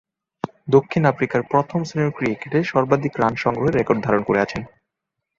দক্ষিণ 0.67 1.03
আফ্রিকার 1.05 1.41
প্রথম-শ্রেণীর 1.43 2.15
ক্রিকেটে 2.17 2.59
সর্বাধিক 2.63 3.13
রান 3.17 3.33
সংগ্রহের 3.35 3.77
রেকর্ড 3.77 3.99
ধারণ 4.03 4.21
করে 4.23 4.39
আছেন। 4.41 4.61